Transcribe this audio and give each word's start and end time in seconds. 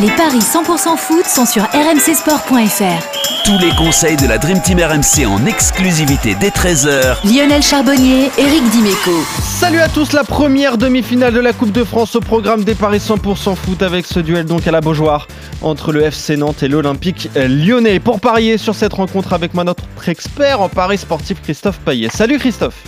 Les 0.00 0.10
paris 0.10 0.38
100% 0.38 0.96
foot 0.96 1.26
sont 1.26 1.44
sur 1.44 1.64
rmcsport.fr. 1.64 3.44
Tous 3.44 3.58
les 3.58 3.74
conseils 3.74 4.16
de 4.16 4.28
la 4.28 4.38
Dream 4.38 4.62
Team 4.62 4.78
RMC 4.78 5.26
en 5.26 5.44
exclusivité 5.44 6.36
dès 6.38 6.50
13h 6.50 7.26
Lionel 7.26 7.60
Charbonnier, 7.60 8.30
Eric 8.38 8.62
Dimeco. 8.70 9.10
Salut 9.42 9.80
à 9.80 9.88
tous, 9.88 10.12
la 10.12 10.22
première 10.22 10.78
demi-finale 10.78 11.34
de 11.34 11.40
la 11.40 11.52
Coupe 11.52 11.72
de 11.72 11.82
France 11.82 12.14
au 12.14 12.20
programme 12.20 12.62
des 12.62 12.76
paris 12.76 12.98
100% 12.98 13.56
foot 13.56 13.82
avec 13.82 14.06
ce 14.06 14.20
duel 14.20 14.44
donc 14.44 14.68
à 14.68 14.70
la 14.70 14.80
Beaujoire 14.80 15.26
entre 15.62 15.90
le 15.90 16.02
FC 16.02 16.36
Nantes 16.36 16.62
et 16.62 16.68
l'Olympique 16.68 17.28
lyonnais. 17.34 17.98
Pour 17.98 18.20
parier 18.20 18.56
sur 18.56 18.76
cette 18.76 18.92
rencontre 18.92 19.32
avec 19.32 19.52
moi 19.52 19.64
notre 19.64 19.82
expert 20.06 20.60
en 20.60 20.68
paris 20.68 20.98
sportif 20.98 21.42
Christophe 21.42 21.80
Payet. 21.80 22.10
Salut 22.10 22.38
Christophe. 22.38 22.80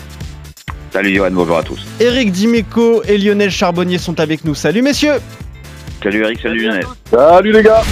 Salut 0.93 1.13
Johan, 1.13 1.31
bonjour 1.33 1.57
à 1.57 1.65
tous. 1.65 1.81
Eric 1.99 2.31
Dimeco 2.31 3.03
et 3.03 3.19
Lionel 3.19 3.51
Charbonnier 3.51 3.99
sont 3.99 4.21
avec 4.21 4.45
nous. 4.45 4.55
Salut 4.55 4.83
messieurs. 4.83 5.19
Salut 6.03 6.23
Eric, 6.23 6.41
salut 6.41 6.63
Lionel. 6.63 6.85
Salut 7.11 7.53
les 7.53 7.63
gars. 7.63 7.83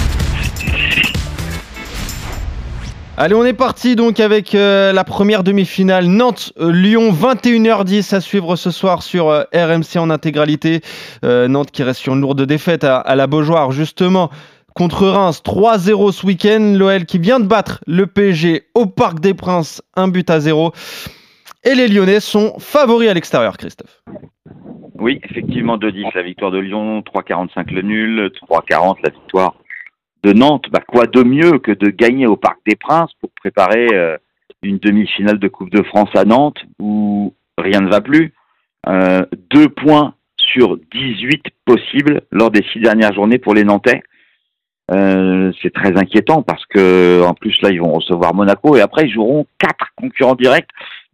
Allez, 3.18 3.34
on 3.34 3.44
est 3.44 3.52
parti 3.52 3.96
donc 3.96 4.18
avec 4.18 4.54
euh, 4.54 4.92
la 4.92 5.04
première 5.04 5.42
demi-finale 5.44 6.06
Nantes-Lyon, 6.06 7.12
21h10 7.12 8.14
à 8.14 8.20
suivre 8.22 8.56
ce 8.56 8.70
soir 8.70 9.02
sur 9.02 9.28
euh, 9.28 9.42
RMC 9.52 9.98
en 9.98 10.08
intégralité. 10.08 10.80
Euh, 11.22 11.48
Nantes 11.48 11.70
qui 11.70 11.82
reste 11.82 12.00
sur 12.00 12.14
une 12.14 12.22
lourde 12.22 12.40
défaite 12.46 12.82
à, 12.84 12.96
à 12.96 13.14
la 13.14 13.26
Beaujoire, 13.26 13.72
justement 13.72 14.30
contre 14.74 15.06
Reims 15.08 15.42
3-0 15.44 16.12
ce 16.12 16.24
week-end. 16.24 16.74
L'OL 16.78 17.04
qui 17.04 17.18
vient 17.18 17.40
de 17.40 17.46
battre 17.46 17.80
le 17.86 18.06
PSG 18.06 18.68
au 18.74 18.86
Parc 18.86 19.20
des 19.20 19.34
Princes, 19.34 19.82
un 19.96 20.08
but 20.08 20.30
à 20.30 20.40
0. 20.40 20.72
Et 21.64 21.74
les 21.74 21.88
Lyonnais 21.88 22.20
sont 22.20 22.54
favoris 22.58 23.10
à 23.10 23.14
l'extérieur, 23.14 23.58
Christophe. 23.58 24.02
Oui, 25.08 25.22
effectivement, 25.24 25.78
2-10 25.78 26.14
la 26.14 26.22
victoire 26.22 26.50
de 26.50 26.58
Lyon, 26.58 27.00
3-45 27.00 27.72
le 27.72 27.80
nul, 27.80 28.30
3-40 28.46 28.96
la 29.02 29.08
victoire 29.08 29.54
de 30.22 30.34
Nantes. 30.34 30.66
Bah, 30.70 30.82
quoi 30.86 31.06
de 31.06 31.22
mieux 31.22 31.58
que 31.60 31.72
de 31.72 31.88
gagner 31.88 32.26
au 32.26 32.36
Parc 32.36 32.58
des 32.66 32.76
Princes 32.76 33.14
pour 33.18 33.30
préparer 33.30 33.86
euh, 33.94 34.18
une 34.62 34.76
demi-finale 34.76 35.38
de 35.38 35.48
Coupe 35.48 35.70
de 35.70 35.82
France 35.82 36.10
à 36.14 36.26
Nantes 36.26 36.58
où 36.78 37.32
rien 37.56 37.80
ne 37.80 37.88
va 37.88 38.02
plus? 38.02 38.34
Euh, 38.86 39.24
deux 39.48 39.70
points 39.70 40.12
sur 40.36 40.76
18 40.92 41.42
possibles 41.64 42.20
lors 42.30 42.50
des 42.50 42.62
six 42.70 42.80
dernières 42.80 43.14
journées 43.14 43.38
pour 43.38 43.54
les 43.54 43.64
Nantais. 43.64 44.02
Euh, 44.90 45.52
c'est 45.62 45.72
très 45.72 45.96
inquiétant 45.98 46.42
parce 46.42 46.66
que 46.66 47.22
en 47.22 47.32
plus 47.32 47.56
là 47.62 47.70
ils 47.70 47.80
vont 47.80 47.94
recevoir 47.94 48.34
Monaco 48.34 48.76
et 48.76 48.82
après 48.82 49.06
ils 49.06 49.12
joueront 49.14 49.46
quatre 49.58 49.86
concurrents 49.96 50.34
directs. 50.34 50.68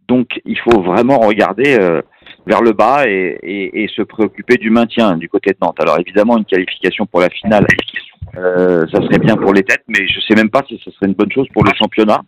Donc 0.09 0.41
il 0.43 0.59
faut 0.59 0.81
vraiment 0.81 1.19
regarder 1.19 1.77
euh, 1.79 2.01
vers 2.45 2.61
le 2.61 2.73
bas 2.73 3.05
et, 3.07 3.87
se 3.95 4.01
préoccuper 4.01 4.57
du 4.57 4.69
maintien 4.69 5.15
du 5.17 5.29
côté 5.29 5.51
de 5.51 5.57
Nantes. 5.61 5.79
Alors 5.79 5.99
évidemment, 5.99 6.37
une 6.37 6.45
qualification 6.45 7.05
pour 7.05 7.21
la 7.21 7.29
finale, 7.29 7.65
euh, 8.37 8.85
ça 8.91 9.01
serait 9.01 9.19
bien 9.19 9.37
pour 9.37 9.53
les 9.53 9.63
têtes, 9.63 9.83
mais 9.87 10.07
je 10.07 10.19
sais 10.21 10.35
même 10.35 10.49
pas 10.49 10.63
si 10.67 10.79
ce 10.83 10.91
serait 10.91 11.05
une 11.05 11.13
bonne 11.13 11.31
chose 11.31 11.47
pour 11.53 11.63
le 11.63 11.71
championnat. 11.77 12.21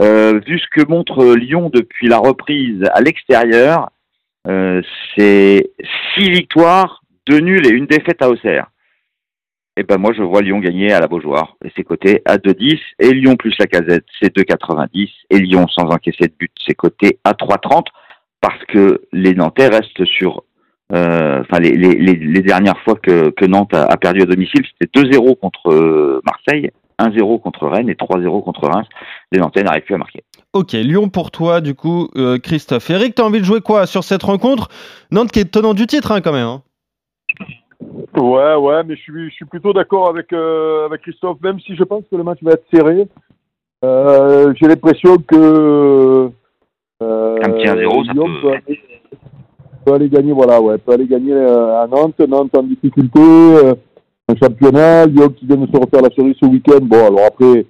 Euh, 0.00 0.40
vu 0.46 0.58
ce 0.58 0.66
que 0.70 0.86
montre 0.86 1.34
Lyon 1.34 1.70
depuis 1.72 2.08
la 2.08 2.18
reprise 2.18 2.82
à 2.92 3.00
l'extérieur, 3.00 3.90
euh, 4.48 4.82
c'est 5.16 5.70
six 6.14 6.30
victoires, 6.30 7.02
deux 7.26 7.40
nuls 7.40 7.66
et 7.66 7.70
une 7.70 7.86
défaite 7.86 8.22
à 8.22 8.28
Auxerre. 8.28 8.68
Et 9.74 9.80
eh 9.80 9.84
ben 9.84 9.96
moi 9.96 10.12
je 10.14 10.22
vois 10.22 10.42
Lyon 10.42 10.58
gagner 10.58 10.92
à 10.92 11.00
la 11.00 11.06
Beaujoire 11.06 11.56
et 11.64 11.72
c'est 11.74 11.82
coté 11.82 12.20
à 12.26 12.36
2,10 12.36 12.78
et 12.98 13.10
Lyon 13.10 13.36
plus 13.36 13.54
la 13.58 13.66
casette 13.66 14.04
c'est 14.20 14.36
2,90 14.36 15.08
et 15.30 15.38
Lyon 15.38 15.66
sans 15.68 15.84
encaisser 15.84 16.26
de 16.26 16.34
but 16.38 16.52
c'est 16.66 16.74
coté 16.74 17.18
à 17.24 17.32
3,30 17.32 17.84
parce 18.42 18.62
que 18.68 19.00
les 19.12 19.34
Nantais 19.34 19.68
restent 19.68 20.04
sur. 20.04 20.42
Euh, 20.92 21.40
enfin, 21.40 21.58
les, 21.58 21.72
les, 21.72 21.94
les, 21.94 22.42
dernières 22.42 22.78
fois 22.80 22.96
que, 22.96 23.30
que 23.30 23.46
Nantes 23.46 23.72
a, 23.72 23.84
a, 23.84 23.96
perdu 23.96 24.20
à 24.20 24.26
domicile, 24.26 24.62
c'était 24.78 25.00
2-0 25.00 25.38
contre 25.38 25.72
euh, 25.72 26.20
Marseille, 26.26 26.70
1-0 26.98 27.40
contre 27.40 27.66
Rennes 27.66 27.88
et 27.88 27.94
3-0 27.94 28.44
contre 28.44 28.68
Reims. 28.68 28.86
Les 29.30 29.38
Nantais 29.38 29.62
n'arrivent 29.62 29.84
plus 29.84 29.94
à 29.94 29.98
marquer. 29.98 30.22
Ok, 30.52 30.72
Lyon 30.72 31.08
pour 31.08 31.30
toi, 31.30 31.62
du 31.62 31.74
coup, 31.74 32.10
euh, 32.16 32.38
Christophe. 32.38 32.90
Eric, 32.90 33.14
t'as 33.14 33.22
envie 33.22 33.40
de 33.40 33.44
jouer 33.46 33.62
quoi 33.62 33.86
sur 33.86 34.04
cette 34.04 34.22
rencontre? 34.22 34.68
Nantes 35.10 35.32
qui 35.32 35.40
est 35.40 35.50
tenant 35.50 35.72
du 35.72 35.86
titre, 35.86 36.12
hein, 36.12 36.20
quand 36.20 36.32
même. 36.32 36.46
Hein. 36.46 36.62
Ouais, 38.14 38.54
ouais, 38.56 38.84
mais 38.84 38.96
je 38.96 39.00
suis, 39.00 39.30
je 39.30 39.34
suis 39.34 39.44
plutôt 39.46 39.72
d'accord 39.72 40.08
avec, 40.08 40.32
euh, 40.34 40.84
avec 40.84 41.00
Christophe, 41.02 41.40
même 41.42 41.58
si 41.60 41.74
je 41.74 41.84
pense 41.84 42.04
que 42.10 42.16
le 42.16 42.22
match 42.22 42.38
va 42.42 42.52
être 42.52 42.66
serré. 42.72 43.08
Euh, 43.84 44.52
J'ai 44.60 44.68
l'impression 44.68 45.16
que 45.16 45.36
euh, 45.36 46.28
un 47.52 47.58
petit 47.58 47.66
1-0, 47.66 48.06
ça 48.06 48.14
peut... 48.14 48.20
peut, 48.40 48.50
aller, 48.50 48.80
peut 49.84 49.92
aller 49.92 50.08
gagner, 50.08 50.32
voilà, 50.32 50.60
ouais, 50.60 50.78
peut 50.78 50.92
aller 50.92 51.06
gagner 51.06 51.32
euh, 51.32 51.82
à 51.82 51.86
Nantes, 51.86 52.18
Nantes 52.20 52.56
en 52.56 52.62
difficulté, 52.62 53.20
euh, 53.20 53.74
un 54.28 54.36
championnat, 54.36 55.06
Lyon 55.06 55.28
qui 55.30 55.46
vient 55.46 55.56
de 55.56 55.66
se 55.66 55.76
refaire 55.76 56.02
la 56.02 56.14
série 56.14 56.36
ce 56.40 56.46
week-end. 56.46 56.80
Bon, 56.82 57.06
alors 57.06 57.26
après, 57.26 57.66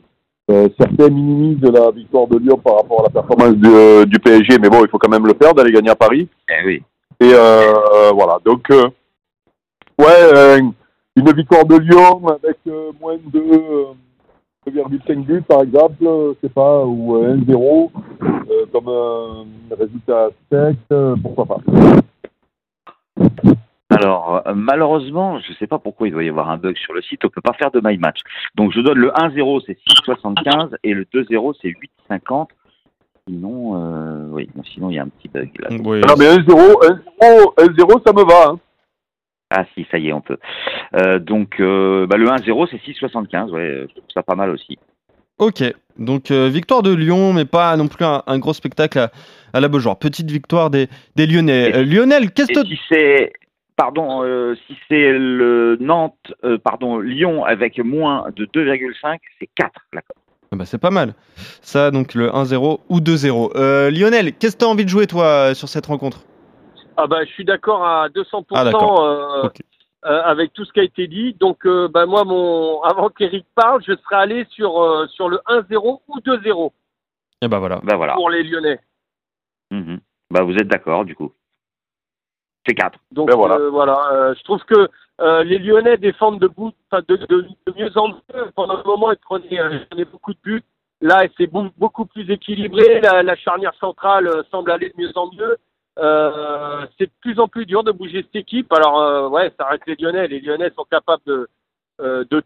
euh, 0.51 0.69
certains 0.79 1.09
minimisent 1.09 1.63
la 1.63 1.91
victoire 1.91 2.27
de 2.27 2.39
Lyon 2.39 2.59
par 2.63 2.77
rapport 2.77 3.01
à 3.01 3.05
la 3.05 3.11
performance 3.11 3.55
du, 3.55 3.69
euh, 3.69 4.05
du 4.05 4.19
PSG, 4.19 4.59
mais 4.61 4.69
bon, 4.69 4.85
il 4.85 4.89
faut 4.89 4.99
quand 4.99 5.11
même 5.11 5.27
le 5.27 5.35
faire 5.41 5.55
d'aller 5.55 5.73
gagner 5.73 5.91
à 5.91 5.97
Paris. 5.97 6.29
Eh 6.49 6.67
oui. 6.67 6.83
Et 7.21 7.33
voilà, 8.15 8.39
donc, 8.45 8.69
ouais, 8.71 10.59
une 11.17 11.33
victoire 11.33 11.65
de 11.65 11.77
Lyon 11.77 12.27
avec 12.27 12.59
moins 13.01 13.17
de 13.33 13.41
2,5 14.67 15.25
buts 15.25 15.43
par 15.43 15.63
exemple, 15.63 16.05
c'est 16.41 16.53
pas, 16.53 16.85
ou 16.85 17.17
1-0 17.17 17.91
euh, 18.23 18.67
comme 18.73 18.89
un 18.89 19.75
résultat 19.75 20.29
sec, 20.51 20.77
pourquoi 21.23 21.47
pas. 21.47 21.59
Alors, 24.03 24.43
euh, 24.47 24.55
malheureusement, 24.55 25.39
je 25.41 25.51
ne 25.51 25.57
sais 25.57 25.67
pas 25.67 25.79
pourquoi 25.79 26.09
il 26.09 26.13
doit 26.13 26.25
y 26.25 26.29
avoir 26.29 26.51
un 26.51 26.57
bug 26.57 26.77
sur 26.77 26.95
le 26.95 27.03
site, 27.03 27.25
on 27.25 27.29
ne 27.29 27.33
peut 27.33 27.41
pas 27.41 27.53
faire 27.53 27.71
de 27.71 27.81
my 27.85 27.99
match. 27.99 28.21
Donc, 28.55 28.73
je 28.73 28.81
donne 28.81 28.99
le 28.99 29.11
1-0, 29.11 29.63
c'est 29.67 29.79
6,75 30.07 30.77
et 30.83 30.95
le 30.95 31.05
2-0, 31.05 31.55
c'est 31.61 31.69
8,50. 32.11 32.49
Sinon, 33.29 33.77
euh, 33.77 34.29
oui, 34.31 34.49
sinon 34.75 34.91
il 34.91 34.97
y 34.97 34.99
a 34.99 35.03
un 35.03 35.09
petit 35.09 35.29
bug 35.29 35.51
là. 35.61 35.69
Oui. 35.71 36.01
Non, 36.01 36.15
mais 36.19 36.35
1-0, 36.35 36.45
1-0, 37.21 38.03
ça 38.05 38.13
me 38.13 38.25
va. 38.25 38.51
Hein. 38.51 38.59
Ah 39.55 39.67
si, 39.75 39.87
ça 39.91 39.99
y 39.99 40.09
est, 40.09 40.13
on 40.13 40.23
peut. 40.23 40.39
Euh, 40.97 41.19
donc 41.19 41.61
euh, 41.61 42.07
bah, 42.07 42.17
le 42.17 42.27
1-0, 42.27 42.69
c'est 42.71 42.79
6,75. 42.79 43.51
Ouais, 43.51 43.87
je 43.89 43.93
trouve 43.93 44.05
ça 44.13 44.23
pas 44.23 44.35
mal 44.35 44.51
aussi. 44.51 44.79
Ok, 45.39 45.63
donc 45.99 46.31
euh, 46.31 46.49
victoire 46.49 46.83
de 46.83 46.95
Lyon, 46.95 47.33
mais 47.35 47.45
pas 47.45 47.77
non 47.77 47.89
plus 47.89 48.05
un, 48.05 48.23
un 48.27 48.39
gros 48.39 48.55
spectacle 48.55 48.99
à, 48.99 49.11
à, 49.53 49.61
la 49.61 49.69
Beaujoire. 49.69 49.99
Petite 49.99 50.31
victoire 50.31 50.71
des, 50.71 50.89
des 51.17 51.27
Lyonnais. 51.27 51.71
Et, 51.71 51.85
Lionel, 51.85 52.31
qu'est-ce 52.31 52.53
que 52.53 52.67
si 52.67 52.79
c'est 52.89 53.33
pardon, 53.77 54.23
si 54.67 54.77
c'est 54.89 55.13
le 55.13 55.77
Nantes, 55.81 56.33
pardon, 56.65 56.99
Lyon 56.99 57.45
avec 57.45 57.79
moins 57.79 58.27
de 58.35 58.47
2,5, 58.47 59.19
c'est 59.39 59.49
4 59.55 59.71
la. 59.93 60.01
Ah 60.53 60.57
bah 60.57 60.67
c'est 60.67 60.81
pas 60.81 60.91
mal. 60.91 61.15
Ça, 61.63 61.91
donc 61.91 62.15
le 62.15 62.29
1-0 62.29 62.81
ou 62.89 63.01
2-0. 63.01 63.91
Lionel, 63.91 64.33
qu'est-ce 64.35 64.55
que 64.55 64.61
tu 64.61 64.65
as 64.65 64.69
envie 64.69 64.85
de 64.85 64.91
jouer 64.91 65.07
toi 65.07 65.55
sur 65.55 65.69
cette 65.69 65.87
rencontre? 65.87 66.25
Ah 66.97 67.07
bah, 67.07 67.25
je 67.25 67.31
suis 67.31 67.45
d'accord 67.45 67.85
à 67.85 68.09
200% 68.09 68.45
ah, 68.53 68.67
euh, 68.67 69.47
okay. 69.47 69.65
euh, 70.05 70.23
avec 70.25 70.53
tout 70.53 70.65
ce 70.65 70.73
qui 70.73 70.81
a 70.81 70.85
été 70.85 71.07
dit. 71.07 71.35
Donc, 71.35 71.67
euh, 71.67 71.89
bah, 71.89 72.07
moi, 72.07 72.25
mon, 72.25 72.81
avant 72.83 73.09
qu'Eric 73.09 73.47
parle, 73.55 73.83
je 73.87 73.95
serais 73.97 74.17
allé 74.17 74.47
sur, 74.51 74.81
euh, 74.83 75.07
sur 75.09 75.29
le 75.29 75.39
1-0 75.47 76.01
ou 76.09 76.19
2-0. 76.21 76.73
Et 77.43 77.49
bah 77.49 77.59
voilà. 77.59 77.81
Bah 77.83 77.97
voilà. 77.97 78.15
Pour 78.15 78.31
les 78.31 78.45
Lyonnais. 78.45 78.79
Mmh. 79.73 79.97
Bah 80.31 80.43
vous 80.43 80.55
êtes 80.55 80.69
d'accord 80.69 81.05
du 81.05 81.17
coup. 81.17 81.33
C'est 82.65 82.75
4. 82.75 82.97
Donc 83.11 83.27
ben 83.27 83.35
voilà. 83.35 83.59
voilà. 83.69 84.33
je 84.39 84.43
trouve 84.45 84.63
que 84.65 84.89
les 85.43 85.59
Lyonnais 85.59 85.97
défendent 85.97 86.39
de, 86.39 86.47
bout, 86.47 86.73
de, 86.93 87.17
de, 87.17 87.27
de, 87.27 87.73
mieux 87.77 87.99
en 87.99 88.09
mieux. 88.09 88.53
Pendant 88.55 88.77
un 88.79 88.83
moment, 88.85 89.11
ils 89.11 89.19
prenaient, 89.19 89.87
prenaient 89.91 90.05
beaucoup 90.05 90.33
de 90.33 90.39
buts. 90.45 90.63
Là, 91.01 91.25
c'est 91.37 91.49
beaucoup 91.49 92.07
plus 92.07 92.31
équilibré. 92.31 93.01
La, 93.01 93.25
la 93.25 93.35
charnière 93.35 93.75
centrale 93.81 94.31
semble 94.53 94.71
aller 94.71 94.91
de 94.91 95.03
mieux 95.03 95.11
en 95.17 95.33
mieux. 95.33 95.57
Euh, 95.99 96.87
c'est 96.99 97.07
de 97.07 97.13
plus 97.21 97.39
en 97.39 97.49
plus 97.49 97.67
dur 97.67 97.85
de 97.85 97.93
bouger 97.93 98.23
cette 98.23 98.37
équipe. 98.37 98.73
Alors, 98.73 99.01
euh, 99.01 99.29
ouais, 99.29 99.53
ça 99.59 99.67
reste 99.67 99.87
les 99.87 99.97
Lyonnais. 99.97 100.29
Les 100.29 100.41
Lyonnais 100.41 100.71
sont 100.75 100.85
capables 100.91 101.23
de. 101.27 101.49
Euh, 102.01 102.25
de... 102.31 102.43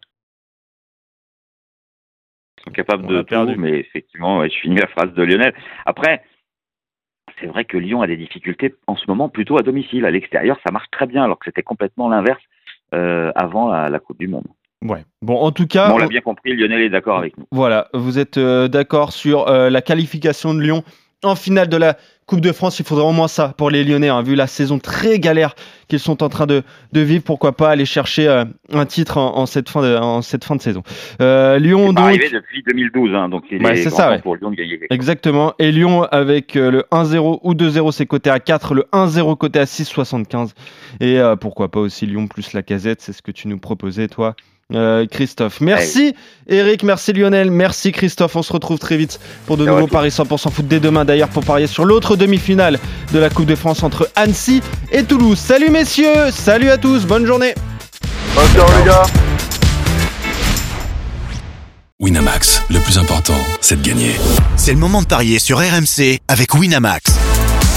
Ils 2.58 2.64
sont 2.64 2.70
capables 2.72 3.06
de 3.06 3.22
tout, 3.22 3.60
mais 3.60 3.78
effectivement, 3.78 4.38
ouais, 4.38 4.50
je 4.50 4.58
finis 4.58 4.76
la 4.76 4.88
phrase 4.88 5.12
de 5.12 5.22
Lionel. 5.22 5.54
Après, 5.84 6.24
c'est 7.40 7.46
vrai 7.46 7.64
que 7.64 7.76
Lyon 7.76 8.02
a 8.02 8.06
des 8.06 8.16
difficultés 8.16 8.74
en 8.86 8.96
ce 8.96 9.04
moment 9.06 9.28
plutôt 9.28 9.58
à 9.58 9.62
domicile. 9.62 10.04
À 10.04 10.10
l'extérieur, 10.10 10.58
ça 10.66 10.72
marche 10.72 10.90
très 10.90 11.06
bien, 11.06 11.22
alors 11.22 11.38
que 11.38 11.44
c'était 11.44 11.62
complètement 11.62 12.08
l'inverse 12.08 12.42
euh, 12.94 13.30
avant 13.34 13.70
la, 13.70 13.88
la, 13.88 14.00
Coupe 14.00 14.18
du 14.18 14.26
Monde. 14.26 14.46
Ouais. 14.82 15.04
Bon, 15.22 15.36
en 15.36 15.52
tout 15.52 15.66
cas, 15.66 15.88
bon, 15.88 15.96
on 15.96 15.98
l'a 15.98 16.06
bien 16.06 16.20
compris. 16.20 16.56
Lionel 16.56 16.80
est 16.80 16.88
d'accord 16.88 17.18
avec 17.18 17.36
nous. 17.36 17.46
Voilà, 17.50 17.88
vous 17.94 18.18
êtes 18.18 18.38
euh, 18.38 18.68
d'accord 18.68 19.12
sur 19.12 19.48
euh, 19.48 19.70
la 19.70 19.82
qualification 19.82 20.54
de 20.54 20.60
Lyon 20.60 20.82
en 21.22 21.34
finale 21.34 21.68
de 21.68 21.76
la 21.76 21.96
Coupe 22.26 22.40
de 22.40 22.50
France. 22.50 22.80
Il 22.80 22.84
faudrait 22.84 23.04
au 23.04 23.12
moins 23.12 23.28
ça 23.28 23.54
pour 23.56 23.70
les 23.70 23.84
Lyonnais, 23.84 24.08
hein, 24.08 24.20
vu 24.22 24.34
la 24.34 24.48
saison 24.48 24.80
très 24.80 25.20
galère 25.20 25.54
qu'ils 25.86 26.00
sont 26.00 26.24
en 26.24 26.28
train 26.28 26.46
de, 26.46 26.64
de, 26.92 27.00
vivre. 27.00 27.22
Pourquoi 27.22 27.56
pas 27.56 27.70
aller 27.70 27.84
chercher 27.84 28.26
euh, 28.26 28.44
un 28.72 28.84
titre 28.84 29.18
en, 29.18 29.36
en, 29.36 29.46
cette 29.46 29.68
fin 29.68 29.80
de, 29.80 29.96
en 29.96 30.22
cette 30.22 30.44
fin 30.44 30.56
de 30.56 30.60
saison. 30.60 30.82
Euh, 31.20 31.58
Lyon, 31.60 31.92
donc. 31.92 32.04
arrivé 32.04 32.28
depuis 32.28 32.64
2012, 32.66 33.14
hein, 33.14 33.28
donc 33.28 33.44
il 33.52 33.62
ouais, 33.62 33.78
est, 33.78 33.90
ça, 33.90 34.10
ouais. 34.10 34.18
pour 34.20 34.34
Lyon 34.34 34.50
de 34.50 34.56
gagner. 34.56 34.80
Exactement. 34.90 35.54
Et 35.60 35.70
Lyon 35.70 36.02
avec 36.02 36.56
euh, 36.56 36.70
le 36.70 36.84
1-0 36.90 37.40
ou 37.42 37.54
2-0, 37.54 37.92
c'est 37.92 38.06
coté 38.06 38.28
à 38.28 38.40
4, 38.40 38.74
le 38.74 38.86
1-0 38.92 39.36
coté 39.36 39.60
à 39.60 39.64
6,75. 39.64 40.50
Et 40.98 41.20
euh, 41.20 41.36
pourquoi 41.36 41.70
pas 41.70 41.78
aussi 41.78 42.06
Lyon 42.06 42.26
plus 42.26 42.52
la 42.54 42.64
casette, 42.64 43.02
c'est 43.02 43.12
ce 43.12 43.22
que 43.22 43.30
tu 43.30 43.46
nous 43.46 43.58
proposais, 43.58 44.08
toi. 44.08 44.34
Euh, 44.74 45.06
Christophe. 45.08 45.60
Merci 45.60 46.14
Eric, 46.48 46.82
merci 46.82 47.12
Lionel, 47.12 47.52
merci 47.52 47.92
Christophe. 47.92 48.34
On 48.34 48.42
se 48.42 48.52
retrouve 48.52 48.78
très 48.78 48.96
vite 48.96 49.20
pour 49.46 49.56
de 49.56 49.64
nouveaux 49.64 49.86
paris 49.86 50.08
100% 50.08 50.50
foot 50.50 50.66
dès 50.66 50.80
demain 50.80 51.04
d'ailleurs 51.04 51.28
pour 51.28 51.44
parier 51.44 51.68
sur 51.68 51.84
l'autre 51.84 52.16
demi-finale 52.16 52.80
de 53.12 53.18
la 53.18 53.30
Coupe 53.30 53.46
de 53.46 53.54
France 53.54 53.84
entre 53.84 54.10
Annecy 54.16 54.62
et 54.90 55.04
Toulouse. 55.04 55.38
Salut 55.38 55.70
messieurs, 55.70 56.30
salut 56.32 56.70
à 56.70 56.78
tous, 56.78 57.06
bonne 57.06 57.26
journée. 57.26 57.54
Bonne 58.34 58.46
soirée, 58.48 58.78
les 58.80 58.86
gars. 58.86 59.02
Winamax, 62.00 62.62
le 62.68 62.80
plus 62.80 62.98
important, 62.98 63.38
c'est 63.60 63.80
de 63.80 63.86
gagner. 63.86 64.16
C'est 64.56 64.72
le 64.72 64.78
moment 64.78 65.00
de 65.00 65.06
parier 65.06 65.38
sur 65.38 65.58
RMC 65.58 66.18
avec 66.28 66.54
Winamax. 66.54 67.25